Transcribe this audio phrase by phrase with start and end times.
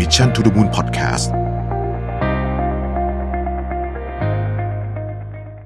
[0.00, 1.26] Mission to the Moon Podcast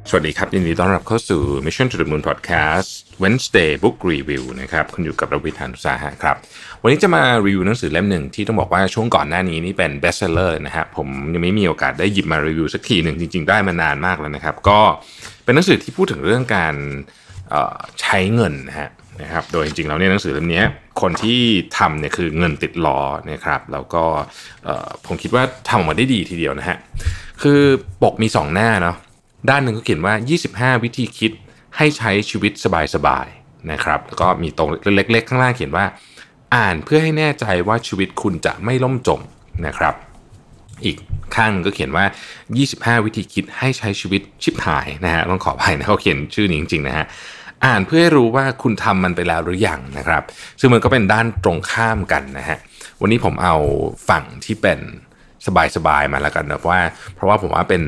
[0.09, 2.89] สวัสดีครับ ยินดีต้อนรับเข้าสู่ Mission to the Moon Podcast
[3.23, 6.37] Wednesday Book Review นะครับคุณอยู่กับรวิทยานุสาหะครับ
[6.83, 14.81] วันนี้จะมารีวิวหนังสือเล่มหนึ่งที่ต้องบอกว่าช่วงก่อนหน้านี้นี่เป็น best seller นะฮะผมยังไม่มีโอกาสได้หยิบมารีวิวสักทีหนึ่งจริง ๆ ได้มานานมากแล้วนะครับ ก็
[15.45, 16.75] เป็นหนังสือที่พูดถึงเรื่องการ
[18.01, 18.91] ใช้เงินนะฮะ
[19.23, 20.63] นะครับโดยจริงๆแล้วเนี่ยหนังสือเล่มนี้
[21.01, 21.41] คนที่
[21.79, 23.01] ทำเนี่ยคือเงินติดล้อ
[23.33, 24.05] นะครับแล้วก็
[25.07, 26.77] ผมคิดว่าทำออกมาได้ดีทีเดียวนะฮะ
[27.43, 27.61] คือ
[28.03, 28.97] ปกมี 2 หน้าเนาะ
[29.51, 30.15] ด้านหนึ่งก็เขียนว่า
[30.75, 31.33] 25 วิธีคิด
[31.77, 32.53] ให้ใช้ชีวิต
[32.95, 35.85] สบายๆนะครับแล้วก็มีตรงเล็กๆ ข้างล่างเขียนว่า
[36.55, 39.21] อ่านเพื่อให้แน่ใจว่าชีวิตคุณจะไม่ล่มจม
[39.67, 39.95] นะครับ
[40.85, 40.97] อีก
[41.37, 42.05] ข้างหนึ่งก็เขียนว่า
[42.95, 47.07] 25 วิธีคิดให้ใช้ชีวิตชิบหายนะฮะต้องขออภัยนะเขาเขียนชื่อนี้จริงๆนะฮะ
[47.65, 50.23] อ่านเพื่อให้รู้ว่าคุณทำมันไปแล้วหรือยังนะครับ
[50.61, 52.59] ซึ่งมันก็เป็นด้านตรงข้ามกันนะฮะ
[53.01, 53.57] วันนี้ผมเอา
[54.09, 54.79] ฝั่งที่เป็น
[55.77, 56.81] สบายๆมาแล้วกันนะว่า
[57.15, 57.83] เพราะว่าผมว่าเป็น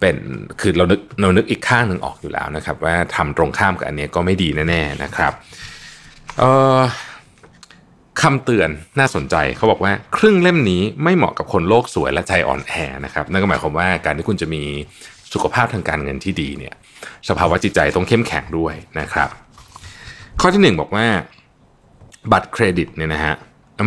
[0.00, 0.16] เป็น
[0.60, 5.32] คือเรานึกเรานึกอีกข้างหนึ่งออกอยู่แล้วนะครับ ว่าทำตรงข้ามกับอันนี้ก็ไม่ดีแน่ๆนะครับ
[6.38, 6.80] เอ่อ
[8.22, 12.74] คำเตือนน่าสนใจเขาบอกว่าครึ่งเล่มนี้ไม่เหมาะกับคนโลกสวยและใจอ่อนแอ
[13.04, 14.62] นะครับนั่นก็หมายความว่าการที่คุณจะมี
[15.34, 16.74] สุขภาพทางการเงินที่ดีเนี่ย
[17.28, 19.28] สภาวะจิตใจต้องเข้มแข็งด้วยนะครับ
[20.40, 21.06] ข้อที่หนึ่งบอกว่า
[22.32, 23.34] บัตรเครดิตเนี่ยนะฮะ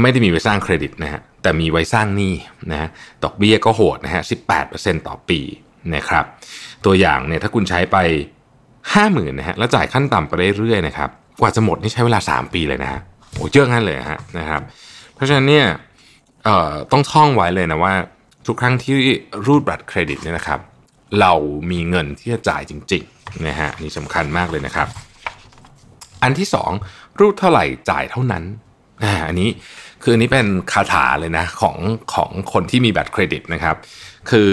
[0.02, 2.34] ไม่ได้มีไว้สร้างเครดิตนะฮะแต่มีไว้สร้างหนี้
[2.72, 2.90] นะฮะ
[3.24, 4.24] ดอกเบี้ยก็โหดนะฮะ
[4.66, 5.40] 18%ต่อปี
[5.96, 6.26] นะครับ
[6.86, 7.98] ตัวอย่างเนี่ยถ้าคุณใช้ไป
[8.64, 11.09] 50,000นะฮะแล้วจ่ายขั้นต่ำไปเรื่อยๆนะครับ
[11.42, 13.00] กว่าจะหมดนี่ใช้เวลา 3 ปีเลยนะฮะ
[13.34, 14.62] โอ้เยอะงั้นเลยฮะนะครับ
[15.16, 15.66] เพราะฉะนั้นเนี่ย
[16.92, 17.94] ต้องท่องไว้เลยนะว่า
[18.48, 18.96] ทุกครั้งที่
[19.46, 20.59] รูดบัตรเครดิตเนี่ยนะครับ
[21.20, 21.34] เรา
[21.72, 24.88] มีเงินที่จะจ่ายจริงๆนะฮะนี่สำคัญมากเลยนะครับ
[26.23, 26.72] อันที่สอง
[27.20, 28.44] รูดเท่าไหร่จ่ายเท่านั้น
[29.03, 29.50] อ่าอันนี้
[30.03, 31.78] คืออันนี้เป็นคาถาเลยนะของ
[32.14, 33.75] ของคนที่มีบัตรเครดิตนะครับ
[34.30, 34.52] คือ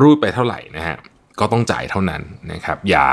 [0.00, 0.96] รูดไปเท่าไหร่นะฮะ
[1.40, 2.22] ก็ต้องจ่ายเท่านั้น
[2.52, 3.06] นะครับ อย่า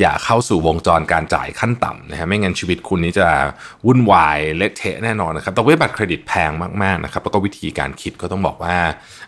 [0.00, 3.28] อย่าเข้าสู่วงจรการจ่ายขั้นต่ำนะฮะไม่งั้นชีวิตคุณนี้จะ
[3.86, 6.50] วุ่นวายเละเทะแน่นอนนะครับแต่ว่าบัตรเครดิตแพง
[6.82, 8.76] มากๆนะครับแล้วก็วิธีการคิดก็ต้องบอกว่า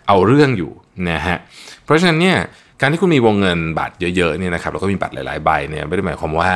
[0.07, 0.73] เอาเรื่องอยู่
[1.11, 1.37] นะฮะ
[1.93, 2.39] ราะฉะนั้นเนี่ย
[2.81, 6.53] การที่คุณมีวงเงินบัตรเยอะๆเนี่ยนะครับแล้วก็มีบัตรหลายๆใบเนี่ยไม่ได้หมายความว่า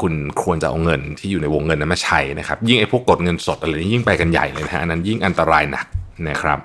[0.00, 0.12] คุณ
[0.42, 5.86] ควรจะเอาเงินที่อยู่ในวงเงินนั้นมาใช้นะครับ ยิ่งไอ้พวกกดเงินสดอะไรนี้ยิ่งไปกันใหญ่เลยนะฮะอันนั้นยิ่งอันตรายหนัก
[6.28, 6.58] นะครับ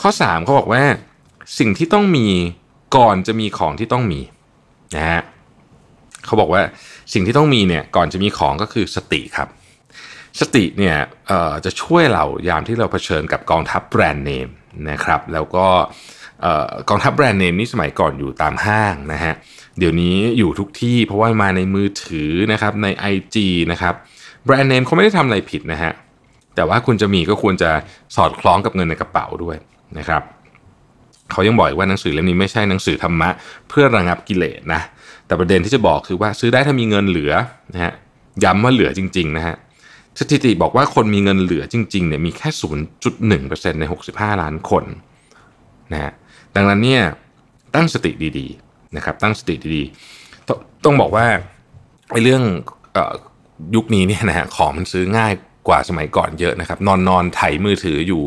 [0.00, 0.82] ข้อ3เขาบอกว่า
[1.58, 2.26] สิ่งที่ต้องมี
[2.96, 4.20] ก่อนจะมีของที่ต้องมี
[4.96, 5.20] นะฮะ
[6.24, 6.62] เขาบอกว่า
[7.12, 9.48] สิ่งที่ต้องมีเนี่ยก่อนจะมีของก็คือสติครับ
[10.40, 10.96] สติเนี่ย
[11.64, 14.48] จะช่วยเรายามที่เราเผชิญกับกองทัพแบรนด์เนม
[14.90, 15.66] นะครับ แล้วก็
[16.88, 19.34] กองทัพแบรนด์เนมนี่สมัยก่อนอยู่ตามห้างนะฮะ
[19.78, 23.36] เดี๋ยวนี้อยู่ทุกที่เพราะว่ามาในมือถือนะครับใน IG
[23.72, 23.94] นะครับ
[24.44, 25.92] แบรนด์เนมเขาไม่ได้ทำอะไรผิดนะฮะ
[26.54, 27.70] แต่ว่าคุณจะมีก็ควรจะ
[28.16, 29.56] สอดคล้องกับเงินในกระเป๋าด้วย
[29.98, 30.22] นะครับ
[31.32, 33.30] เขายังบอกว่าหนังสือเล่มนี้ไม่ใช่หนังสือธรรมะ
[33.68, 34.80] เพื่อระงับกิเลสนะ
[35.26, 37.32] แต่ประเด็นที่จะบอกคือว่าซื้อได้ถ้ามีเงินเหลือ
[37.72, 37.92] นะฮะ
[38.44, 39.56] ย้ำว่าเหลือจริงๆนะฮะ
[40.18, 42.48] สถิติบอกว่าคนมีเงินเหลือจริงๆเนี่ยมีแค่
[43.14, 44.84] 0.1%ใน 65 ล้านคน
[45.92, 46.12] นะฮะ
[46.56, 47.02] ดังนั้นเนี่ย
[47.74, 50.50] ตั้งสติดีๆนะครับตั้งสติดีๆต
[50.84, 51.26] ต้องบอกว่า
[52.12, 52.42] ไอ้เรื่อง
[52.96, 52.98] อ
[53.74, 55.32] ยุคนี้เนี่ยนะฮะของมันซื้อง่าย
[55.68, 58.22] กว่าสมัยก่อนเยอะนะครับนอนนอนไถมือถืออยู่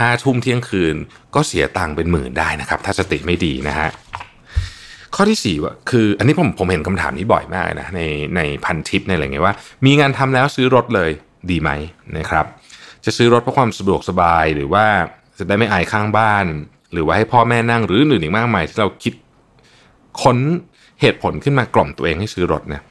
[0.00, 0.96] ห้าทุ่มเที่ยงคืน
[1.34, 3.88] ก็เสียตังค์เป็นหมื่นได้นะครับ ถ้าสติไม่ดีนะฮะ
[5.14, 8.00] ข้อที่สี่ว่าคืออันนี้ผมผมเห็นคำถามนี้บ่อยมากนะใน
[8.36, 11.10] ในพันทิปในอะไรเงี้ยว่า มีงานทำแล้วซื้อรถเลย
[11.50, 11.70] ดีไหม
[12.16, 12.46] นะครับ
[13.04, 14.84] จะซื้อรถเพราะความสะดวกสบายหรือว่า
[15.38, 16.46] จะได้ไม่อายข้างบ้าน
[16.92, 19.14] หรือว่าให้พ่อแม่นั่งหรืออื่นอีกมากมายที่เราคิด
[20.22, 20.38] ค้น
[21.00, 22.82] เหตุผลขึ้นมากล่อมตัวเองให้ซื้อรถเนี่ย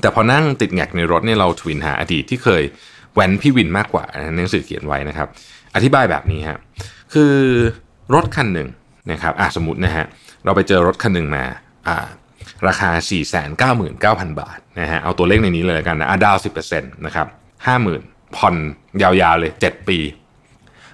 [0.00, 2.62] แต่พอนั่งติดแงกในรถเนี่ยเราทวินหาอดีตที่เคย
[3.14, 4.04] แวนพี่วินมากกว่า
[4.36, 5.28] หนังสือเขียนไว้นะครับ
[5.74, 6.58] อธิบายแบบนี้ฮะ
[7.14, 7.32] คือ
[8.14, 8.68] รถคันหนึ่ง
[9.10, 10.04] นะครับอะสมมตินะฮะ
[10.44, 11.44] เราไปเจอรถคันหนึ่งมา
[11.88, 12.06] อ่า
[12.68, 12.90] ราคา
[14.30, 16.36] 499,000 บาทนะฮะเอาตัวเลขในนี้เลยกันนะอะดาว
[16.70, 17.26] 10%นะครับ
[17.82, 18.54] 50,000ผ่อน
[19.02, 19.98] ยาวๆเลย 7 ปี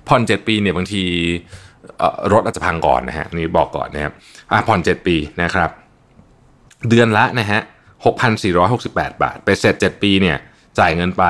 [0.09, 1.03] ผ่อน 7 ปีเนี่ยบางที
[2.33, 4.13] รถอาจจะพังก่อนนะฮะนี่บอกก่อนนะครับ
[4.51, 5.71] อะผ่อน 7 ปีนะครับ
[6.89, 7.61] เดือนละนะฮะ
[8.41, 10.37] 6,468 บาท ไปเสร็จ 7 ปีเนี่ย
[10.79, 11.25] จ่ายเงินไป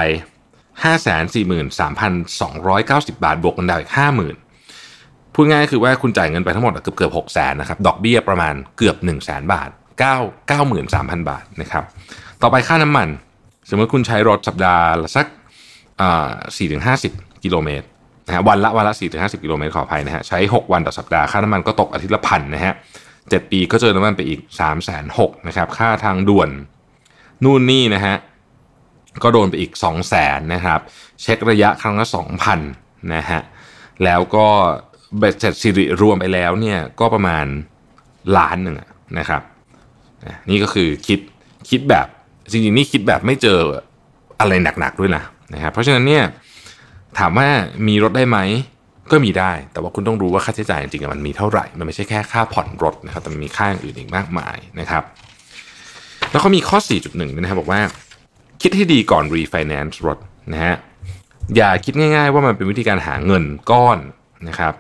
[0.83, 3.93] 543,290 บาท บวกกันดาวอีก
[4.63, 11.85] 50,000พูดง่ายคือว่าคุณจ่ายเงินไปทั้งหมดเกือบเกือบ6 0 0 0 0นะครับ ดอกเบี้ยประมาณเกือบ1 0 0 0 0 0บาท 9 93,000 บาทนะครับ
[12.43, 13.09] ต่อไปค่าน้ำมัน
[13.69, 15.27] สมมติคุณใช้รถสัปดาห์ละสัก
[16.75, 17.87] 4-50กิโลเมตร
[18.27, 22.75] นะฮะวันละวันละ4-50กิโลเมตรขออภัยนะฮะใช้6วันต่อสัปดาห์ค่าน้ำมันก็ตกอาทิตย์ละพันนะฮะ
[23.13, 26.51] 7ปีก็เจอน้ำมันไปอีก3ามแสนหนะครับค่าทางด่วน
[27.45, 28.17] นู่นนี่นะฮะ
[29.23, 30.81] ก็โดนไปอีก2 0 0แสนนะครับ
[31.23, 32.07] เช็คระยะครั้งละ
[32.59, 33.41] 2,000นะฮะ
[34.05, 34.47] แล้วก็
[35.19, 37.47] เบ็ดเสร็จสิริรวมไปแล้วเนี่ยก็ประมาณ
[38.37, 38.77] ล้านหนึ่ง
[39.19, 39.43] นะครับ
[40.51, 41.21] นี่ก็คือคิด
[41.71, 42.07] คิดแบบ
[42.51, 43.59] จริงๆนี่คิดแบบไม่เจอ
[44.41, 45.23] อะไรหนักๆด้วยนะ
[45.55, 46.25] นะครับเพราะฉะนั้นเนี่ย
[47.19, 47.49] ถามว่า
[47.89, 48.39] มีรถได้ไหม
[49.11, 55.03] ก็มีได้ แต่ว่าคุณต้องรู้ว่าค่าใช้จ่ายจริงๆมันมีเท่าไหร่ มันไม่ใช่แค่ค่าผ่อนรถนะครับ แต่มันมีค่าอื่นอีกมากมายนะครับ
[56.31, 57.81] แล้วเขามีข้อ 4.1นะครับบอกว่า
[58.63, 60.19] คิดให้ดีก่อนรีไฟแนนซ์รถ
[60.53, 60.75] นะฮะ
[61.57, 63.99] อย่าคิดง่าย ๆ ว่ามันเป็นวิธีการหาเงินก้อน
[64.49, 64.75] นะครับ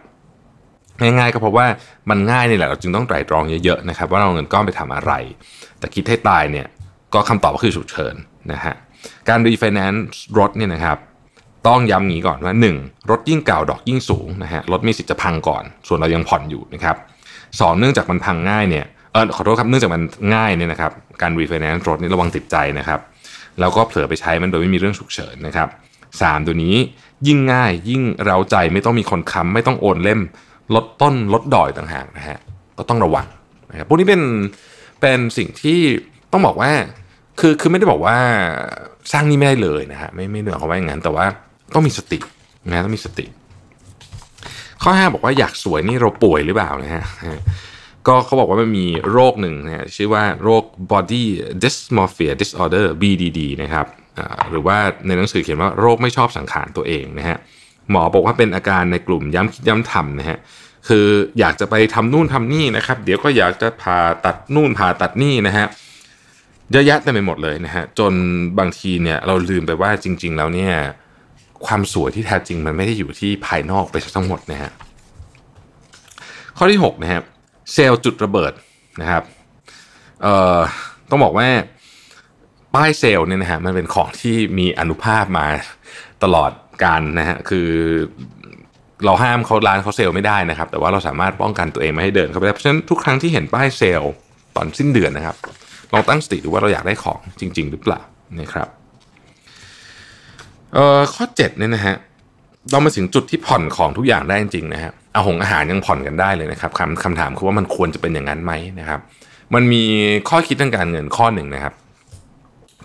[1.00, 1.66] ง่ายๆก็เพราะว่า
[2.10, 5.12] มันง่ายนี่แหละเราจึงต้องไตร่ตรองเยอะๆนะครับว่าเราเงินก้อนไปทำอะไร
[5.78, 6.66] แต่คิดให้ตายเนี่ย
[7.14, 8.14] ก็คำตอบก็คือฉุกเฉิน
[8.52, 8.74] นะฮะ
[9.28, 10.04] การรีไฟแนนซ์
[10.38, 10.98] รถเนี่ยนะครับ
[11.66, 13.10] ต้องย้ำงี้ก่อนว่า 1.
[13.10, 16.96] รถยิ่งเก่าดอกยิ่งสูงนะฮะรถมีสิทธิ์จะพังก่อน ส่วนเรายังผ่อนอยู่นะครับ
[17.60, 20.02] สองเนื่องจากมันพังง่ายเนี่ยเออขอโทษครับเนื่องจากมัน
[20.34, 20.92] ง่ายเนี่ยนะครับ
[21.22, 23.00] การรีไฟแนนซ์รถนี่ระวังติดใจนะครับ
[23.60, 25.68] แล้วก็เผลอไปใช้มันโดยไม่มีเรื่องฉุกเฉินนะครับ
[26.22, 26.76] สามตัวนี้
[27.26, 30.20] ยิ่งง่ายยิ่งเร้าใจไม่ต้องมีคนค้ำไม่ต้องโอนเล่ม
[30.74, 32.38] ลดต้นลดดอกต่างหากนะฮะ
[32.78, 33.26] ก็ต้องระวัง
[33.70, 34.22] นะครับพวกนี้เป็น
[35.00, 35.78] เป็นสิ่งที่
[36.32, 36.70] ต้องบอกว่า
[37.40, 38.16] คือคือไม่ได้บอกว่า
[39.12, 41.26] สร้างนี่ไม่ได้เลยนะฮะไม่ไม่เหนือเขาว่าอย่างนั้นแต่ว่า
[41.74, 42.18] ต้องมีสติ
[42.70, 43.26] นะต้องมีสติ
[44.82, 47.04] ข้อ 5 บอกว่าอยากสวยนี่เราป่วยหรือเปล่านะฮะ
[48.06, 51.24] ก็เขาบอกว่ามันมีโรคหนึ่งนะชื่อว่าโรค body
[51.62, 53.86] dysmorphia disorder BDD นะครับ
[54.50, 54.76] หรือว่า
[55.06, 57.38] ในหนังสือเขียนว่าโรคไม่ชอบสังขารตัวเองนะฮะ
[57.90, 60.38] หมอบอกว่าเป็นอาการในกลุ่มย้ำคิดย้ำทำนะฮะ
[60.88, 61.06] คือ
[61.38, 65.66] อยากจะไปทำนู่นทำนี่นะครับ เดี๋ยวก็อยากจะผ่าตัดนู่นผ่าตัดนี่นะฮะ
[66.70, 68.12] เยอะแยะเต็มไปหมดเลยนะฮะจน
[68.58, 70.72] บางทีเนี่ยเราลืมไปว่าจริง ๆ แล้วเนี่ย
[71.66, 74.70] ความสวยที่แท้จริงมันไม่ได้อยู่ที่ภายนอกไปทั้งหมดนะฮะ
[76.56, 77.24] ข้อที่6นะครับ
[77.72, 78.52] เซลล์จุดระเบิด
[79.00, 79.22] นะครับ
[80.22, 80.58] เอ่อ
[81.10, 81.48] ต้องบอกว่า
[82.74, 85.46] ป้ายเซลล์เนี่ยนะฮะมันเป็นของที่มีอนุภาพมา
[86.22, 86.50] ตลอด
[86.82, 87.68] การนะฮะคือ
[89.04, 94.02] เราห้ามเขาร้านเขาเซลไม่ได้นะครับ แต่ว่าเราสามารถป้องกันตัวเองไม่ให้เดินเข้าไปได้เพราะฉะนั้นทุกครั้งที่เห็นป้ายเซล
[94.56, 95.36] ตอนสิ้นเดือนนะครับ
[95.92, 98.00] ลองตั้งสติดูว่าเราอยากได้ของจริง ๆ หรือเปล่า
[98.40, 98.68] นะครับ
[100.74, 101.96] เอ่อข้อ7เนี่ยนะฮะ
[102.70, 109.00] เรามาถึงจุดที่ผ่อนของทุกอย่างได้จริงๆนะฮะอาหงอาหารยังผ่อนกันได้เลยนะครับคำคำถามคือว่ามันควรจะเป็นอย่างนั้นไหมนะครับ
[109.54, 109.82] มันมี
[110.28, 111.74] ข้อคิดทางการเงินข้อหนึ่งนะครับ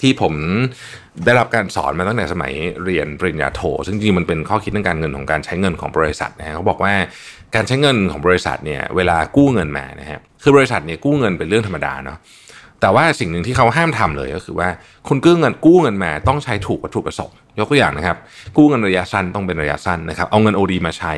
[0.02, 0.34] ที่ผม
[1.26, 2.54] ได้รับการสอนมาตั้งแต่สมัย
[2.84, 6.94] เรียนปริญญาโท ซึ่งจริงมันเป็นข้อคิดทางการเงินของการใช้เงินของบริษัทนะเขาบอกว่า
[7.56, 12.18] การใช้เงินของบริษัทเนี่ยเวลากู้เงินมานะฮะคือบริษัทเนี่ยกู้เงินเป็นเรื่องธรรมดาเนาะ
[12.82, 14.70] แต่ว่าสิ่งหนึ่งที่เขาห้ามทำเลยก็คือว่า
[15.08, 18.18] คุณกู้เงินกู้เงินมาต้องใช้ถูกวัตถุประสงค์ยกตัวอย่างนะครับ
[18.58, 21.14] กู้เงินระยะสั้นต้องเป็นระยะสั้นนะครับเอาเงิน OD มาใช้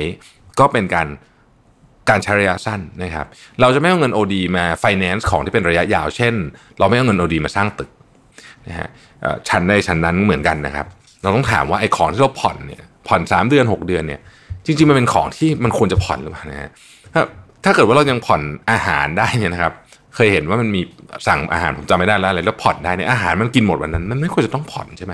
[0.59, 1.07] ก็เป็นการ
[2.09, 3.25] การใช้ระยะสั้นนะครับ
[3.61, 6.33] เราจะไม่เอาเงิน OD มา finance ของที่เป็นระยะยาว เช่น
[6.79, 7.89] เราไม่เอาเงิน OD มาสร้างตึก
[8.67, 8.87] นะฮะ
[9.49, 10.85] ชั้นในชั้นนั้นเหมือนกันนะครับ
[11.21, 14.19] เราต้องถามว่าไอ้ของที่เราผ่อนเนี่ยผ่อน3เดือน6เดือนเนี่ย
[14.65, 16.69] จริงๆมันเป็นของที่มันควรจะผ่อนหรือเปล่านะฮะ
[17.13, 17.21] ถ้า
[17.63, 18.41] ถ้าเกิดว่าเรายังผ่อน
[18.71, 19.73] อาหารได้เนี่ยนะครับ
[20.15, 20.81] เคยเห็นว่ามันมี
[21.27, 25.13] สั่งอาหารผมจำไม่ได้แล้วอะไรแล้วผ่อนได้เนี่ยอาหารมันกินหมดวันนั้นมันไม่ควรจะต้องผ่อนใช่ไหม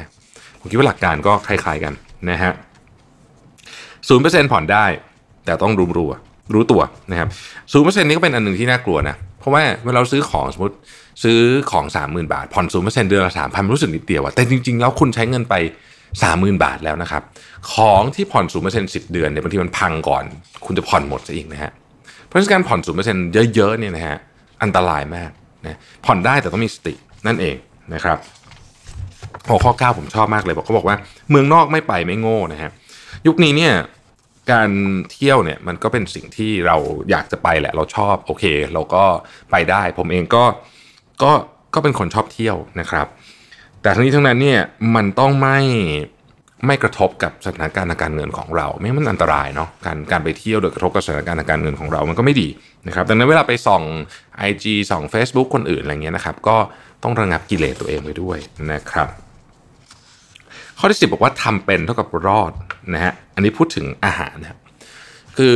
[0.60, 1.94] ผมคิดว่าหลักการก็คล้ายๆกัน
[2.30, 2.54] นะฮะ
[4.08, 4.86] ศูนย์เปอร์เซ็นต์ผ่อนได้
[5.46, 6.10] แต่ต้องรู้รู้
[6.54, 6.82] รู้ตัว
[7.12, 7.28] นะครับ
[7.72, 9.16] ศูนย์เปอร์เซ็นต์นี้ก็เป็นอันหนึ่งที่น่ากลัวนะ
[9.46, 10.76] เพราะว่าเวลาเราซื้อของสมมติ
[11.24, 11.40] ซื้อ
[11.72, 15.56] ของสามหมื่นบาท ผ่อนศูนย์เปอร์เซ็นต์เดือนละสามพันรู้สึกนิดเดียวอะแต่จริง ๆ แล้วคุณใช้เงินไป
[16.24, 17.24] สามหมื่นบาทแล้วนะครับ
[17.74, 20.24] ของที่ผ่อนศูนย์เปอร์เซ็นต์สิบเดือนเนี่ยบางทีมันพังก่อน
[20.66, 21.72] คุณจะผ่อนหมดซะอีกนะฮะ
[22.26, 24.18] เพราะฉะนั้นการผ่อนศูนย์เปอร์เซ็นต์เยอะๆเนี่ยนะฮะ
[24.64, 25.32] อันตรายมาก
[25.66, 26.94] นะผ่อนได้แต่ต้องมีสติ
[27.28, 27.56] นั่นเอง
[27.94, 28.18] นะครับ
[29.48, 30.96] หัวข้อ 9 ผมชอบมากเลยบอกเขาบอกว่า
[31.30, 32.72] เมืองนอกไม่ไปไม่โง่นะฮะ
[33.28, 33.74] ยุคนี้เนี่ย
[34.52, 34.70] การ
[35.12, 36.78] เที่ยวเนี่ยมันก็เป็นสิ่งที่เรา
[37.10, 39.04] อยากจะไปแหละ เราชอบโอเค เราก็
[39.52, 40.44] ไปได้ ผมเองก็
[41.24, 41.32] ก็
[41.74, 43.08] ก็เป็นคนชอบเที่ยวนะครับ
[43.82, 44.62] แต่ทั้งนี้ทั้งนั้นเนี่ย
[44.96, 45.60] มันต้องไม่
[46.66, 52.48] ไม่กระทบกับสถานการณ์ทางการเงินของเรา ไม่มันอันตรายเนาะการการไปเที่ยวโดยกระทบกับสถานการณ์ทางการเงินของเรามันก็ไม่ดี
[52.88, 53.84] นะครับดังนั้นเวลาไปส่อง
[54.50, 56.58] IG ส่อง Facebook คนอื่นอะไรเงี้ยนะครับ ก็
[57.04, 58.38] ต้องระงับกิเลสตัวเองไว้ด้วย
[58.72, 59.08] นะครับ
[60.80, 62.52] ข้อที่10บอกว่าทำเป็นเท่ากับรอด
[62.96, 64.60] นะฮะอันนี้พูดถึงอาหารนะครับ
[65.38, 65.56] คือ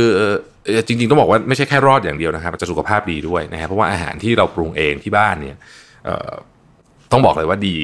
[0.86, 5.56] จริงๆ ต้องบอกว่าไม่ใช่แค่รอดอย่างเดียวนะครับจะสุขภาพดีด้วยนะครับเพราะว่าอาหารที่เราปรุงเองที่บ้านเนี่ย
[7.12, 7.76] ต้องบอกเลยว่าดี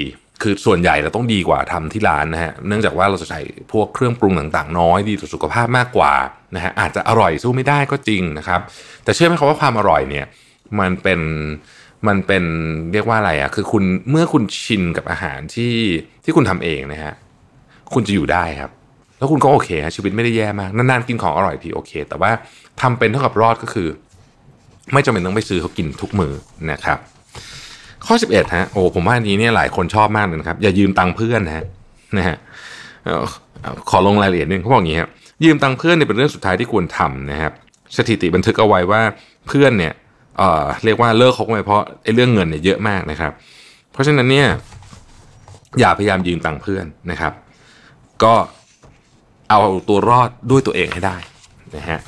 [0.42, 3.40] คือส่วนใหญ่เราต้องดีกว่าทำที่ร้านนะฮะเนื่องจากว่าเราจะใส่
[3.72, 6.12] พวกเครื่องปรุงต่างๆ น้อยดีต่อสุขภาพมากกว่า
[6.54, 8.60] นะฮะอาจจะอร่อยสู้ไม่ได้ก็จริงนะครับ
[9.04, 10.26] แต่เชื่อไหมครับว่าความอร่อยเนี่ย
[10.80, 11.20] มันเป็น
[12.08, 12.44] มันเป็น
[12.92, 15.74] เรียกว่าอะไรอะ่ะคือคุณเมื่อคุณชินกับอาหารที่
[16.24, 17.12] ที่คุณทำเองนะฮะ
[17.94, 18.70] คุณจะอยู่ได้ครับ
[19.18, 22.30] แล้วคุณก็โอเคฮะชีวิตไม่ได้แย่มากนานๆกินของอร่อยทีโอเค แต่ว่า
[22.80, 23.88] ทำเป็นเท่ากับรอดก็คือ
[24.92, 26.32] ไม่จำเป็นต้องไปซื้อเขากินทุกมือ
[26.70, 26.98] นะครับ
[28.06, 31.64] ข้อ 11ฮะโอ้ผมว่าอันนี้เนี่ยหลายคนชอบมากเลยครับอย่ายืมตังค์เพื่อนนะฮะ
[32.18, 32.36] นะฮะ
[33.90, 35.10] ขอลงรายละเอียดนึงเขาบอกอย่างนี้ครับ
[35.44, 37.52] ยืมตังค์เพื่อนเนี่ยเป็นเรื่องสุดท้ายที่ควรทำนะครับ
[37.96, 39.00] สถิติบันทึกเอาไว้ว่า
[39.46, 39.92] เพื่อนเนี่ย
[40.38, 43.32] เอ่อเรียกว่าเลิกคบไปเพราะไอ้เรื่องเงินเนี่ยเยอะมากนะครับ
[43.92, 44.48] เพราะฉะนั้นเนี่ย
[45.80, 47.32] อย่าพยายามยืมตังค์เพื่อนนะครับ
[48.24, 48.34] ก็
[49.50, 51.16] เอาตัวรอดด้วยตัวเองให้ได้
[51.76, 52.00] นะฮะ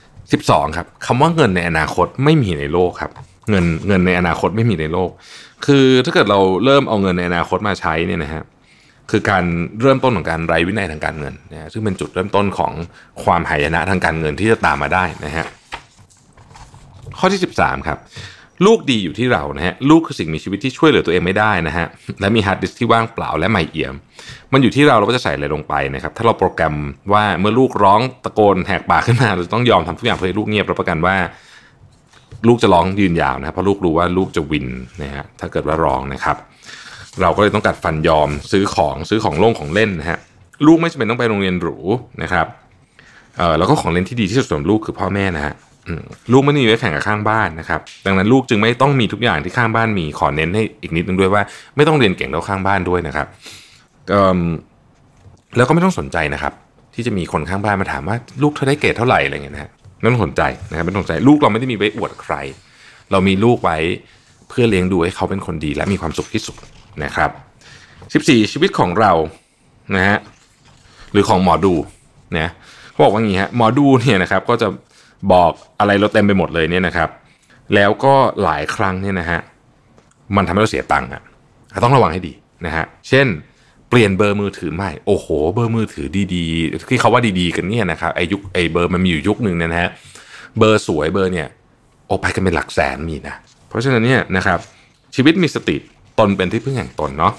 [0.00, 3.12] 12ครับคำว่าเงินในอนาคตไม่มีในโลกครับ
[3.50, 5.10] เงินเงินในอนาคตไม่มีในโลก
[5.66, 8.42] คือถ้าเกิดเราเริ่มเอาเงินในอนาคตมาใช้เนี่ยนะฮะ
[9.10, 9.44] คือการ
[9.80, 12.72] เริ่มต้นของการไร้วินัยทางการเงินนะฮะซึ่งเป็นจุดเริ่มต้นของ
[13.24, 15.46] ความหายนะทางการเงินที่จะตามมาได้นะฮะ
[17.18, 17.98] ข้อที่ 13 ครับ
[18.66, 21.86] ลูกดีอยู่ที่เรานะฮะลูกคือสิ่งมีชีวิตที่ช่วยเหลือตัวเองไม่ได้นะฮะ
[22.20, 23.94] และมี hard disk ที่ว่างเปล่าและใหม่เอี่ยม
[24.52, 26.74] มันอยู่ที่เราเราก็จะใส่อะไรลงไปนะครับถ้าเราโปรแกรม
[27.12, 31.16] ว่าเมื่อลูกร้องตะโกนแหกปากขึ้นมาเราจะต้องยอมทำทุกอย่างเพื่อให้ลูกเงียบรับประกันว่า
[32.48, 34.68] ลูกจะร้องยืนยาวนะครับเพราะลูกรู้ว่าลูกจะ win
[35.02, 36.36] นะฮะถ้าเกิดว่าร้องนะครับ
[37.20, 40.18] เราก็เลยต้องกัดฟันยอมซื้อของซื้อของโล่งของเล่นนะฮะ
[40.66, 41.76] ลูกไม่จำเป็นต้องไปโรงเรียนหรู
[42.22, 42.46] นะครับ
[43.38, 45.54] เออแล้วก็ของเล่นที่ดีที่สุดสำหรับลูกคือพ่อแม่นะฮะ
[46.32, 51.42] ลูกไม่ได้มีไว้แข่งกับข้างบ้านนะครับ ดังนั้นลูกจึงไม่ต้องมีทุกอย่างที่ข้างบ้านมีขอเน้นให้อีกนิดนึงด้วยว่า
[51.76, 53.26] ไม่ต้องเรียนเก่งเท่าข้างบ้านด้วยนะครับ
[55.56, 56.52] แล้วก็ไม่ต้องสนใจนะครับ
[56.94, 59.70] ที่จะมีคนข้างบ้านมาถามว่าลูกเธอได้เกรดเท่าไหร่อะไรเงี้ยนะฮะ
[60.00, 62.34] ไม่ต้องสนใจนะครับไม่ต้องสนใจลูกเราไม่ได้มีไว้อวดใคร
[63.10, 63.78] เรามีลูกไว้
[64.48, 66.56] เพื่อเลี้ยงดูให้เขาเป็นคนดีและมีความสุขที่สุด
[67.04, 67.30] นะครับ
[68.36, 69.12] 14 ชีวิตของเรา
[69.96, 70.18] นะฮะ
[71.12, 71.74] หรือของหมอดู
[72.38, 72.48] นะ
[72.90, 74.68] เขาบอกว่าอย่างนี้ฮะหมอดูเนี่ยนะครับก็จะ
[75.32, 77.08] บอกอะไรเราเต็มไปหมดเลยเนี่ยนะครับ
[77.74, 79.40] แล้วก็หลายครั้งเนี่ยนะฮะ
[80.36, 81.22] มันทำให้เราเสียตังค์อะ
[81.84, 82.32] ต้องระวังให้ดี
[82.66, 83.26] นะฮะเช่น
[83.88, 89.90] เปลี่ยนเบอร์มือถือใหม่โอ้โห เบอร์มือถือดีๆ ที่เขาว่าดีๆกันเนี่ยนะครับไอยุคไอเบอร์มันมีอยู่ยุคหนึ่งนะฮะ
[90.58, 91.48] เบอร์สวยเบอร์เนี่ย
[92.06, 93.36] โอไปกันเป็นหลักแสนมีนะ
[93.68, 94.58] เพราะฉะนั้นเนี่ยนะครับ
[95.14, 95.76] ชีวิตมีสติ
[96.18, 97.32] ตนเป็นที่พึ่งแห่งตนเนาะ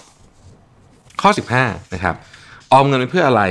[1.21, 1.29] ข้อ
[1.61, 2.15] 15นะครับ
[2.71, 3.43] ออมเงินไปเพื่ออะไร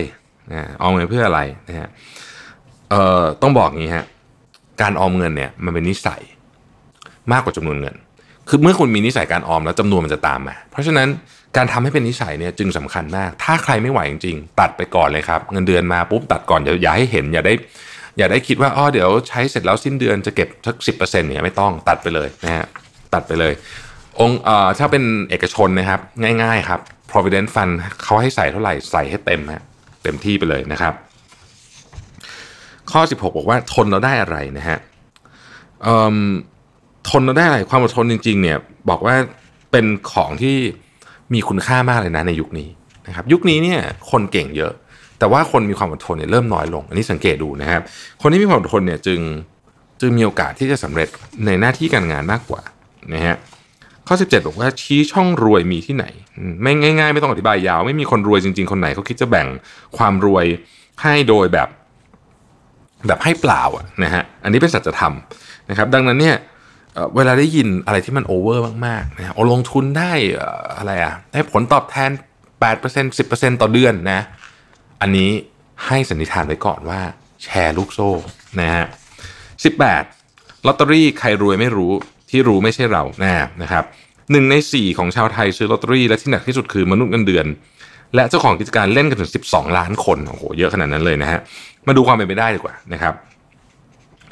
[0.53, 1.89] นะออมเงินเพื่ออะไรนะฮะ
[2.91, 4.05] เอ่อต้องบอกงี้ฮะ
[4.83, 6.23] การออมเงินเนี่ยมันเป็นนิสัย
[7.33, 7.95] มากกว่าจำนวนเงิน
[8.49, 11.09] คือเมื่อคุณมีนิสัยการออมแล้วจำนวนมันจะตามมา เพราะฉะนั้น
[11.57, 17.55] การทำให้เป็นนิสัยเนี่ยจึงสำคัญมาก ถ้าใครไม่ไหวจริงๆ ตัดไปก่อนเลยครับ เงินเดือนมาปุ๊บตัดก่อนอย่าอย่าให้เห็นอย่าได้
[18.19, 22.67] อย่าได้คิดว่าอ๋อเดี๋ยวใช้เสร็จแล้วสิ้นเดือนจะเก็บสักสิบเปอร์เซ็นต์เนี่ยไม่ต้องตัดไปเลยนะฮะ
[23.15, 23.53] ตัดไปเลย
[24.21, 26.01] องค์เอ่อถ้าเป็นเอกชนนะครับ
[26.43, 27.73] ง่าย ๆ ครับ provident fund
[28.03, 29.63] เขาให้ใส่เท่าไหร่ใส่ให้เต็มฮะ
[30.03, 30.95] เต็มที่ไปเลยนะครับ
[32.93, 34.79] ข้อ 16 บอกว่าทนเราได้อะไรนะฮะ
[37.09, 38.59] ทนเราได้อะไรความอดทนจริง ๆ เนี่ย
[38.91, 39.15] บอกว่า
[39.71, 40.57] เป็นของที่
[41.35, 42.69] มีคุณค่ามากเลยนะในยุคนี้
[43.07, 43.81] นะครับ ยุคนี้เนี่ย
[44.11, 44.73] คนเก่งเยอะ
[45.19, 47.83] แต่ว่าคนมีความอดทนเนี่ยเริ่มน้อยลง อันนี้สังเกตดูนะครับ
[48.23, 49.21] คนที่มีความอดทนเนี่ยจึง
[50.01, 51.09] จึงมีโอกาสที่จะสำเร็จ
[51.47, 52.63] ในหน้าที่การงานมากกว่า
[53.15, 53.37] นะฮะ
[54.07, 56.05] ข้อ 17 บอกว่าชี้ช่องรวยมีที่ไหน
[56.63, 59.47] ไม่ง่าย ๆ ไม่ต้องอธิบายยาว ไม่มีคนรวยจริง ๆ คนไหนเขาคิดจะแบ่ง
[59.99, 60.45] ความรวย
[61.03, 61.69] ให้โดยแบบ
[63.07, 65.15] แบบให้เปล่าอะนะฮะอันนี้เป็นสัจธรรม
[65.71, 66.37] นะครับ ดังนั้นเนี่ย
[67.17, 72.11] เวลาได้ยินอะไรที่มัน over มากๆนะฮะเอลงทุนได้เอ่ออะไรอะได้ผลตอบแทน
[72.63, 74.21] 8% 10%ต่อเดือนนะ
[75.01, 75.31] อันนี้
[75.87, 77.01] ให้สันนิษฐานไว้ก่อนว่า
[77.43, 78.11] แชร์ลูกโซ่
[78.61, 78.85] นะฮะ
[79.81, 81.93] 18ลอตเตอรี่ใครรวยไม่รู้
[82.31, 83.85] ที่รู้ไม่ใช่เราแน่นะครับ
[84.31, 87.47] หนึ่งใน 4 ของชาวไทยซื้อลอตเตอรี่และที่หนักที่สุดคือมนุษย์เงินเดือน
[88.15, 91.41] และเจ้าของกิจการเล่นกันถึง 12 ล้านคนโอ้โหเยอะขนาดนั้นเลยนะฮะ
[91.87, 93.15] มาดูความเป็นไปได้ดีกว่านะครับ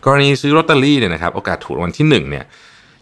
[0.05, 2.45] กรณีซื้อลอตเตอรี่เนี่ยนะครับโอกาสถูกรางวัลที่1เนี่ย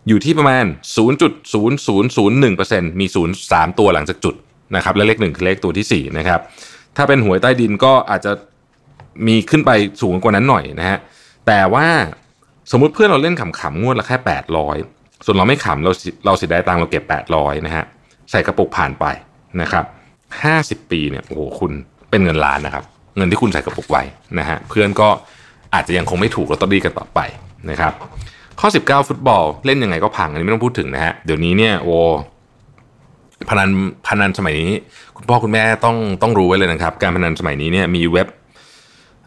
[0.08, 0.64] อยู่ที่ประมาณ
[0.96, 4.34] 0.0001%มี 0 3 ตัวหลังจากจุด
[4.76, 6.40] นะครับและเลขหนึ่งคือเลขตัวที่4นะครับ
[6.96, 8.32] ถ้าเป็นหวยใต้ดินก็อาจจะ
[9.26, 9.70] มีขึ้นไป
[10.02, 10.98] สูงกว่านั้นหน่อยนะฮะ
[11.46, 11.86] แต่ว่า
[12.70, 14.16] สมมุติเพื่อนเราเล่นขำๆงวดละแค่
[14.72, 15.92] 800 ส่วนเราไม่ขำเรา
[16.26, 17.04] เราเสียดายตังเราเก็บ
[17.34, 17.84] 800นะฮะ
[18.30, 19.04] ใส่กระปุกผ่านไป
[19.62, 19.84] นะครับ
[20.36, 21.72] 50ปีเนี่ยโอ้โหคุณ
[22.10, 22.84] เป็นเงินล้านนะครับ
[23.16, 24.02] เงินที่คุณใส่กระปุกไว้
[24.38, 25.08] นะฮะเพื่อนก็
[25.74, 27.20] อาจจะยังคงไม่ถูกลอตเตอรี่กันต่อไป
[27.70, 27.92] นะครับ
[28.60, 31.96] ข้อ 19 ฟุตบอลเล่นยังไงก็พังอันนี้ไม่ต้องพูดถึงนะฮะเดี๋ยวนี้เนี่ยโอ้
[33.48, 33.70] พนัน
[34.06, 34.72] พนันสมัยนี้
[35.16, 38.28] คุณพ่อคุณแม่ต้องต้องรู้ไว้เลยนะครับ การพนันสมัยนี้เนี่ยมีเว็บ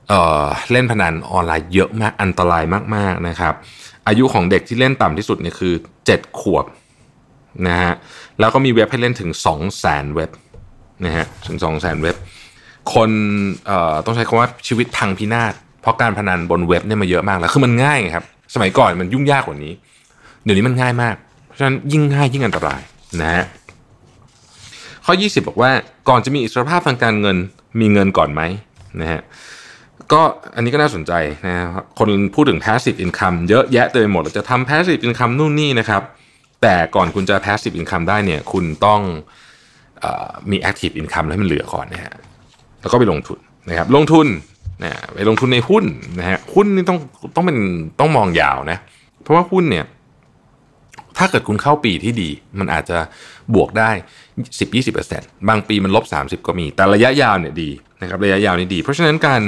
[0.10, 2.63] เอ่อเล่นพนันออนไลน์เยอะมากอันตราย
[2.96, 3.53] มากๆนะครับ
[4.08, 5.74] อายุของเด็กที่เล่นต่ำที่สุดเนี่ยคือ
[6.08, 6.65] 7 ขวบ
[7.67, 7.93] นะฮะ
[8.39, 10.29] แล้วก็มีเว็บให้เล่นถึง 2 0 0 0 0 0 เว็บ
[11.05, 12.15] นะฮะถึง2 0 0 0 0 0เว็บ
[12.93, 13.10] คน
[13.65, 19.74] เอ่อต้องใช้คำว่าชีวิตพังพินาศเพราะการพนันบนเว็บเนี่ยมาเยอะมากแล้วคือมันง่ายครับ สมัยก่อนมันยุ่งยากกว่านี้
[20.43, 21.15] เดี๋ยวนี้มันง่ายมาก
[21.46, 22.81] เพราะฉะนั้นยิ่งง่ายยิ่งอันตราย
[23.22, 23.46] นะฮะ
[25.05, 25.72] ข้อ 20 บอกว่า
[26.10, 27.38] ก่อนจะมีอิสรภาพทางการเงิน
[27.79, 28.41] มีเงินก่อนไหม
[29.01, 29.22] นะฮะ
[30.12, 30.22] ก็
[30.55, 31.12] อันนี้ก็น่าสนใจ
[31.46, 36.01] นะครับคนพูดถึง passive income เยอะแยะเต็มไปหมดเราจะทำ passive income นู่นนี่นะครับ
[36.62, 39.01] แต่ก่อนคุณจะ passive income ได้เนี่ย คุณต้อง
[40.51, 42.13] มี active income ให้มันเหลือก่อนนะฮะ
[42.81, 43.39] แล้วก็ไปลงทุน
[43.70, 44.27] นะครับลงทุน
[44.84, 45.86] นะไปลงทุนในหุ้น
[46.20, 46.98] นะฮะหุ้นนี่ต้อง
[47.36, 47.58] ต้องเป็น
[48.00, 48.77] ต้องมองยาวนะ
[49.22, 49.86] เพราะว่าหุ้นเนี่ย
[51.17, 52.29] ถ้าเกิดคุณเข้าปีที่ดี
[52.60, 52.98] มันอาจจะ
[53.55, 53.91] บวกได้
[54.70, 57.70] 10-20%บางปีมันลบ 30 ก็มี แต่ระยะยาวเนี่ยดี
[58.01, 59.41] นะครับระยะยาวนี่ดี เพราะฉะนั้นการ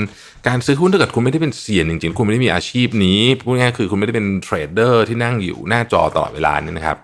[0.47, 6.97] การซื้อหุ้นถ้าเกิดคุณไม่ได้เป็นเซียนจริงๆ คุณไม่ได้มีอาชีพนี้พูดง่ายๆคือคุณไม่ได้เป็นเทรดเดอร์ที่นั่งอยู่หน้าจอตลอดเวลานี่นะครับ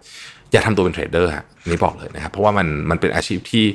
[0.51, 3.65] อย่าทำตัวเป็น trader ฮะนี่บอกเลยนะครับ เพราะว่ามันมันเป็นอาชีพที่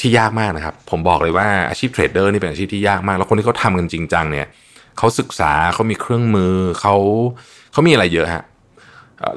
[0.00, 4.46] ที่ยากมากนะครับ ผมบอกเลยว่าอาชีพ trader นี่เป็นอาชีพที่ยากมาก แล้วคนที่เขาทำกันจริงจังเนี่ย
[4.98, 6.94] เขาศึกษาเขามีเครื่องมือเขา
[7.72, 8.44] เขามีอะไรเยอะฮะ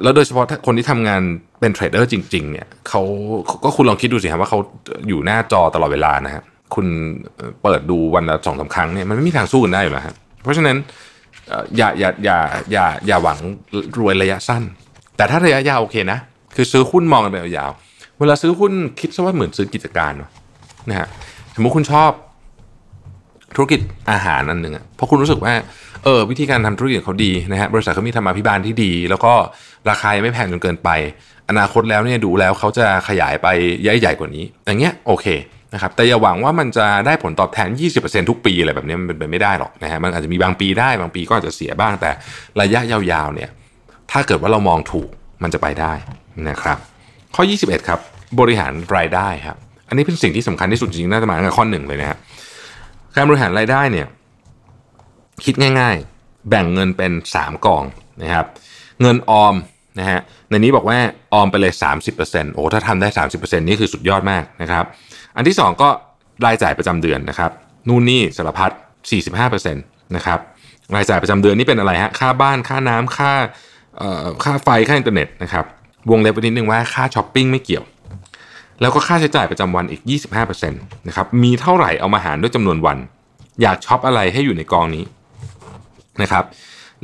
[0.02, 1.20] แล้วโดยเฉพาะคนที่ทำงาน
[1.60, 3.02] เป็น trader จริง ๆ เนี่ยเขา
[3.64, 4.58] ก็คุณลองคิดดูสิครับว่าเขา
[5.08, 6.42] อยู่หน้าจอตลอดเวลานะฮะ
[6.74, 6.86] คุณ
[7.62, 10.76] เปิดดูวันละสองสามครั้งเนี่ยมันไม่มีทางสู้กันได้อยู่แล้วฮะเพราะฉะนั้น
[11.76, 12.38] อย่าอย่าอย่า
[12.72, 13.38] อย่าอย่าหวัง
[13.98, 14.62] รวยระยะสั้น
[15.16, 16.18] แต่ถ้าระยะยาวโอเคนะ
[16.54, 20.12] คือซื้อหุ้นมองกันไปยาวๆเวลาซื้อหุ้นคิดซะว่าเหมือนซื้อกิจการ
[20.88, 21.08] นะฮะ
[21.54, 22.10] สมมติคุณชอบ
[23.56, 23.80] ธุรกิจ
[24.10, 25.54] อาหารอันหนึ่งอะเพราะคุณรู้สึกว่า
[26.04, 29.32] เออวิธีการทำธุรกิจเขาดีนะฮะบริษัทเขามีธรรมาภิบาลที่ดี แล้วก็
[29.90, 30.90] ราคายังไม่แพงจนเกินไป
[31.50, 33.46] อนาคตแล้วเนี่ยดูแล้วเขาจะขยายไป
[33.82, 35.26] ใหญ่ใหญ่กว่านี้ อย่างเงี้ยโอเค
[35.74, 37.68] นะครับแต่อย่าหวังว่ามันจะได้ผลตอบแทน
[38.00, 42.10] 20%ทุกปีอะไรแบบนี้มันเป็นไปไม่ได้หรอกนะฮะมันอาจจะมีบางปีได้บางปีก็อาจจะเสียบ้างแต่
[42.60, 43.50] ระยะยาวๆเนี่ย
[44.10, 45.08] ถ้าเกิดว่าเรามองถูก
[45.44, 45.92] มันจะไปได้
[46.48, 46.78] นะครับ
[47.34, 48.00] ข้อ 21 ครับ
[48.40, 49.56] บริหารรายได้ครับ
[49.88, 52.18] อันนี้เป็นสิ่งที่สำคัญที่สุดจริงๆน่าจะมาตั้งแต่ข้อหนึ่งเลยนะฮะ
[53.16, 54.06] การบริหารรายได้เนี่ย
[55.44, 57.84] คิดง่าย ๆ แบ่งเงินเป็น 3 กอง
[58.22, 58.46] นะครับ
[59.00, 59.54] เงินออม
[59.98, 60.20] นะฮะ
[60.50, 60.98] ในนี้บอกว่า
[61.32, 61.72] ออมไปเลย
[62.14, 64.84] 30%โอ้ถ้าทำได้ 30%นี่คือสุดยอดมากนะครับ
[65.36, 65.88] อันที่ 2 ก็
[66.46, 67.50] รายจ่ายประจำเดือนนะครับ
[67.88, 68.70] นู่นนี่สารพัด
[69.22, 70.38] 45%นะครับ
[70.96, 73.32] รายจ่ายประจำเดือนนี่เป็นอะไรฮะค่าบ้านค่าน้ำค่า
[74.44, 75.64] ค่าไฟค่าอินเทอร์เน็ตนะครับ
[76.10, 77.84] วงเล็บไว้นิดนึงว่าค่าช้อปปิ้งไม่เกี่ยว
[78.80, 80.02] แล้วก็ค่าใช้จ่ายประจำวันอีก
[80.34, 82.98] 25%นะครับมีเท่าไหร่เอามาหารด้วยจำนวนวัน
[83.62, 85.04] อยากช็อปอะไรให้อยู่ในกองนี้
[86.22, 86.44] นะครับ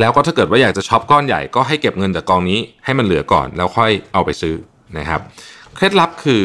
[0.00, 4.54] แล้วก็ถ้าเกิดว่าอยากจะช็อปก้อนใหญ่ก็ให้เก็บเงินจากกองนี้ให้มันเหลือก่อน แล้วค่อยเอาไปซื้อ
[4.98, 5.20] นะครับ
[5.76, 6.44] เคล็ดลับคือ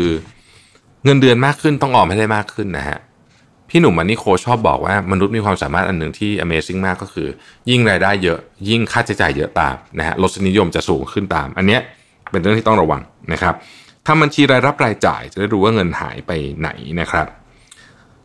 [1.06, 2.98] เงินเดือนมากขึ้นต้องออมให้ได้มากขึ้นนะฮะ
[3.70, 7.28] พี่หนุ่มมันนี่โคชอบบอกว่ามนุษย์มีความสามารถอันหนึ่งที่ Amazing มากก็คือ
[7.70, 11.82] ยิ่งรายได้เยอะ ยิ่งค่าใช้จ่ายเยอะตามนะฮะรสนิยมจะสูงขึ้นตาม อันเนี้ย
[12.32, 13.02] เป็นเรื่องที่ต้องระวัง
[13.34, 13.54] นะครับ
[14.08, 17.28] ทำบัญชีรายรับรายจ่ายจะได้รู้ว่าเงินหายไปไหนนะครับ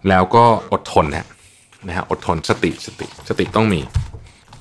[0.09, 1.26] แล้วก็อดทนนะ
[1.88, 3.81] นะฮะอดทนสติสติสติต้องมี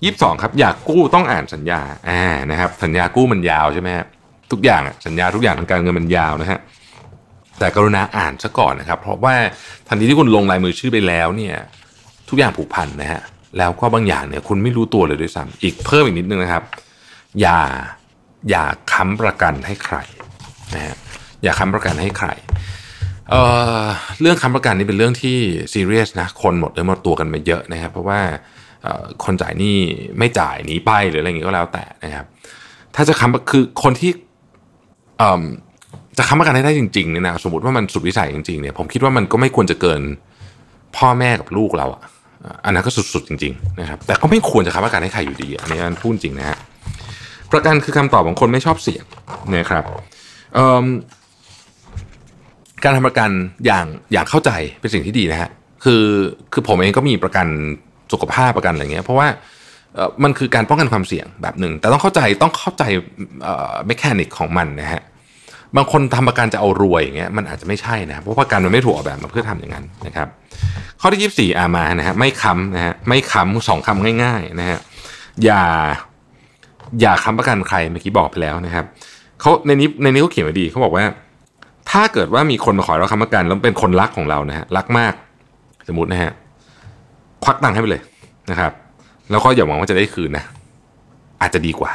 [0.03, 4.05] ยี่สิบสองครับอยากกู้ต้องอ่านสัญญาอ่านะครับสัญญากู้มันยาวใช่ไหมฮะ
[4.51, 6.59] ทุกอย่างอะสัญญาทุกอย่างทางการเงินมันยาวนะฮะ
[7.59, 9.35] แต่กรุณาอ่านซะก่อนนะครับ เพราะว่า
[9.87, 11.55] ทันทีที่คุณลงลายมือชื่อไปแล้วเนี่ย
[12.29, 13.21] ทุกอย่างผูกพันนะฮะ
[13.57, 16.63] แล้วก็บางอย่างเนี่ยคุณไม่รู้ตัวเลยด้วยซ้ำอีกเพิ่มอีกนิดนึงนะครับ
[17.41, 17.59] อย่า
[18.49, 19.97] อย่าค้ำประกันให้ใคร
[20.75, 20.95] นะฮะ
[21.43, 22.29] อย่าค้ำประกันให้ใคร
[23.29, 23.41] เอ่
[23.81, 23.85] อ
[24.21, 25.37] เรื่องค้ำประกันนี่เป็นเรื่องที่
[25.73, 28.21] ซีเรียสนะคนหมดเลยหมดตัวกันมาเยอะนะครับ เพราะว่า
[29.23, 29.77] คนจ่ายหนี้
[30.17, 32.25] ไม่จ่ายหนีไปหรืออะไรอย่างงี้ก็แล้วแต่นะครับ
[32.95, 34.11] ถ้าจะค้ำคือคนที่
[35.21, 35.43] อ่อ
[36.19, 40.01] จะค้ำประกันให้ได้จริงๆเนี่ยนะสมมติว่ามันสุดวิสัยจริงๆเนี่ยผมคิดว่ามันก็ไม่ควรจะเกิน
[40.97, 42.01] พ่อแม่กับลูกเราอะ
[42.65, 46.57] อันนั้นก็สุดๆจริงๆนะครับแต่ก็ไม่ควรจะค้ำประกันให้ใครอยู่ดีอันนี้อันพูดจริงนะฮะ
[47.53, 49.03] ประกันคือคำตอบของคนไม่ชอบเสี่ยง
[49.55, 49.83] นะครับ
[52.83, 53.29] การทำประกัน
[53.65, 55.49] อย่างอย่างเข้าใจเป็นสิ่งที่ดีนะฮะ
[55.83, 56.03] คือ
[56.53, 57.47] คือผมเองก็มีประกัน
[58.13, 59.27] สุขภาพประกันอะไรเงี้ยเพราะว่า
[60.23, 62.83] มันคือการป้องกันความเสี่ยงแบบหนึ่งแต่ต้องเข้าใจต้องเข้าใจ
[63.85, 65.01] เมคานิกของมันนะฮะ
[65.77, 70.27] บางคนทำประกันจะเอารวยอย่างเงี้ยมันอาจจะไม่ใช่นะเพราะประกันมันไม่ถูกออกแบบมาเพื่อทำอย่างนั้นนะครับ
[71.01, 74.79] ข้อที่ยี่สี่อามานะฮะไม่ค้ำนะฮะไม่ค้ำสองคำง่าย ๆ นะฮะ
[75.43, 75.63] อย่า
[77.01, 78.85] อย่าค้ำประกันใครเมื่อกี้บอกไปแล้วนะครับ
[79.41, 81.03] เขาในนี้ในนี้เขาเขียนไว้ดีเขาบอกว่า
[81.91, 85.13] ถ้าเกิดว่ามีคนมาขอเราค้ำประกันแล้วเป็นคนรักของเรานะฮะรักมาก
[85.87, 86.31] สมมตินะฮะ
[87.43, 88.01] ควักตังค์ให้ไปเลย
[88.51, 88.71] นะครับ
[89.31, 90.43] แล้วก็อย่าหวังว่าจะได้คืนนะ
[91.41, 91.91] อาจจะดีกว่า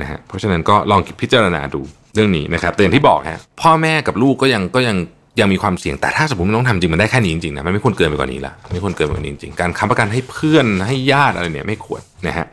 [0.00, 1.80] นะฮะเพราะฉะนั้นก็ลองพิจารณาดู
[2.14, 4.96] เรื่องนี้นะครับแต่อย่างที่บอกฮะพ่อแม่กับลูกก็ยังก็ยัง
[5.40, 12.46] ยังมีความเสี่ยงแต่ถ้าสมมติมันต้องทำจริงมันได้แค่นี้จริงๆนะมันไม่ควรเกินไปกว่านี้ละไม่ควรเกินไปกว่านี้จริงๆการค้ำประกันให้เพื่อนให้ญาติอะไรเนี่ยไม่ควรนะฮะ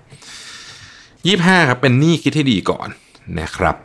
[1.25, 2.87] ยี่ห้าครับเป็นหนี้คิดให้ดีก่อน
[3.39, 3.75] นะครับ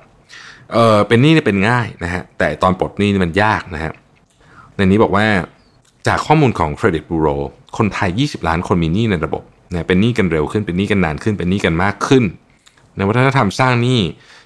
[0.72, 3.92] เออเป็นหนี้เนี่ยเป็นง่ายนะฮะแต่ตอนปลดหนี้นี่มันยากนะฮะ
[4.76, 5.26] ในนี้บอกว่า
[6.06, 7.40] จากข้อมูลของ Credit Bureau
[7.76, 9.42] คนไทย 20 ล้านคนมีหนี้ในระบบ
[9.72, 12.24] เนี่ยเป็นหนี้กันเร็วขึ้นเป็นหนี้กันนานขึ้นเป็นหนี้กันมากขึ้น
[13.00, 14.00] ในวัฒนธรรมสร้างหนี้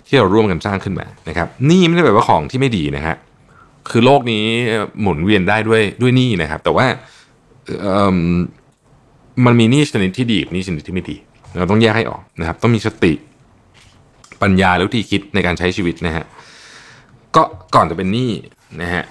[0.07, 3.17] ที่เราร่วมกันสร้างขึ้นมานะครับหนี้ไม่ได้แปลว่าของที่ไม่ดีนะฮะ
[3.91, 4.45] คือโลกนี้
[5.01, 6.87] หมุนเวียนได้ด้วยด้วยหนี้นะครับ แต่ว่า
[8.13, 8.17] ม
[9.47, 11.17] มันมีหนี้ชนิดที่ดีกับหนี้ชนิดที่ไม่ดี
[11.59, 13.13] เราต้องแยกให้ออกนะครับ ต้องมีสติ
[14.43, 16.25] ปัญญาและวิธีคิดในการใช้ชีวิตนะฮะ
[17.37, 17.43] ก็
[17.75, 18.31] ก่อนจะเป็นหนี้
[18.83, 19.03] นะฮะ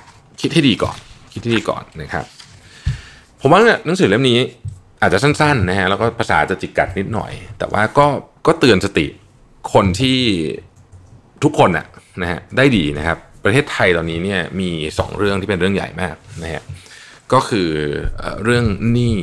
[0.42, 0.98] คิดให้ดีก่อน
[1.34, 2.26] คิดให้ดีก่อนนะครับ
[3.42, 4.40] ผมว่าหนังสือเล่มนี้
[5.02, 8.06] อาจจะสั้นๆนะฮะแล้วก็ภาษาจะจิกกัดนิดหน่อย แต่ว่าก็
[8.48, 9.06] ก็เตือนสติ
[9.74, 10.20] คนที่
[11.44, 11.86] ทุกคนอะ
[12.22, 16.64] นะฮะได้ดีนะครับ ประเทศไทยตอนนี้เนี่ยมีสองเรื่องที่เป็นเรื่องใหญ่มากนะฮะ
[17.34, 17.70] ก็คือ
[18.44, 19.16] เรื่องหนี้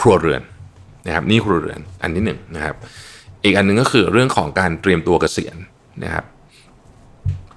[0.00, 0.42] ครัวเรือน
[1.06, 2.74] นะครับหนี้ครัวเรือนอันที่หนึ่งนะครับ
[3.44, 5.56] อีกอันหนึ่งก็คือเรื่องของการเตรียมตัวเกษียณ
[6.04, 6.24] นะครับ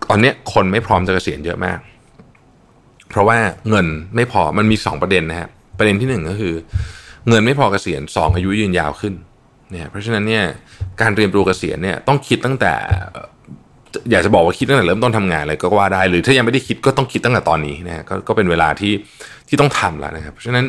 [0.10, 1.80] ตอนนี้คนไม่พร้อมจะเกษียณเยอะมาก
[3.10, 3.38] เพราะว่า
[3.70, 3.86] เงิน
[4.16, 6.54] ไม่พอมันมี2ประเด็นนะครับประเด็นที่1ก็คือ
[7.30, 9.14] เงินไม่พอเกษียณ2อายุยืนยาวขึ้น
[9.72, 10.44] เนี่ยเพราะฉะนั้นเนี่ย
[11.02, 12.74] การเตรียมตัวเกษียณเนี่ยต้องคิดตั้งแต่
[14.12, 18.94] อยากจะบอกว่าคิดตั้งแต่เริ่มต้นทำงานเลยก็ว่าได้หรือถ้ายังไม่ได้คิดก็ต้องคิดตั้งแต่ตอนนี้นะกก็เป็นเวลาที่
[19.48, 20.66] ที่ต้องทำแล้วนะครับเพราะฉะนั้น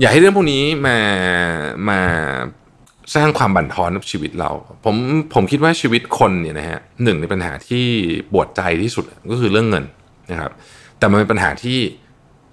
[0.00, 0.98] อยากให้เรื่องพวกนี้มา
[1.88, 2.00] มา
[3.14, 4.50] สร้างความบั่นทอนกับชีวิตเรา
[4.84, 4.96] ผม
[5.34, 7.84] ผมคิดว่าชีวิตคนเนี่ยนะฮะหนึ่งในปัญหาที่
[8.32, 9.84] ปวดใจที่สุดก็คือเรื่องเงิน
[10.30, 10.50] นะครับ
[10.98, 11.78] แต่มันเป็นปัญหาที่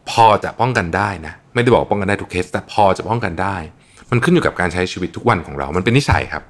[0.09, 3.55] พอจะป้องกันได้นะไม่ได้บอกป้องกันได้ทุกเคส แต่พอจะป้องกันได้
[4.13, 6.43] มันขึ้นอยู่กับการใช้ชีวิตทุกวันของเรา มันเป็นนิสัยครับ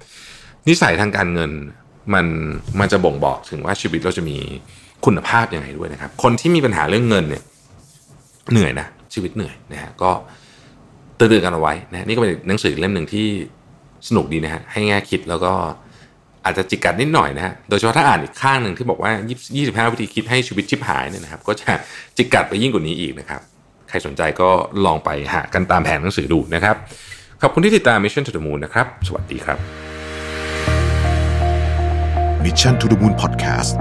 [0.69, 1.51] นิสัยทางการเงิน
[2.13, 2.25] มัน
[2.79, 4.37] มันจะบ่งบอกถึงว่าชีวิตเราจะมี
[5.05, 7.43] คุณภาพยังไงด้วยนะครับ คนที่มีปัญหาเรื่องเงินเนี่ย
[8.51, 10.11] เหนื่อยนะชีวิตเหนื่อยนะฮะก็
[11.17, 13.27] เตือนกันเอาไว้นะนี่ก็เป็นหนังสือเล่มหนึ่งที่
[14.07, 15.53] สนุกดีนะฮะให้แง่คิดแล้วก็
[16.45, 19.11] อาจจะจิกกัดนิดหน่อยนะฮะ โดยเฉพาะถ้าอ่านอีกข้างหนึ่งที่บอกว่า
[19.51, 21.71] 25 วิธีคิดให้ชีวิตชิบหายเนี่ยนะครับ ก็จะ
[22.17, 23.41] จิกกัดไปยิ่งกว่านี้อีกนะครับ
[23.89, 24.49] ใครสนใจก็
[24.85, 26.75] ลองไปหากันตามแผนหนังสือดูนะครับ
[27.45, 29.57] ขอบคุณที่ติดตาม Mission to the Moon นะครับ สวัสดีครับ
[32.43, 33.73] Mission to the Moon Podcast